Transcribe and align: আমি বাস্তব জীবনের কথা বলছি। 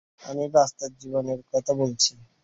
আমি 0.21 0.45
বাস্তব 0.53 0.89
জীবনের 1.01 1.39
কথা 1.51 1.71
বলছি। 1.81 2.11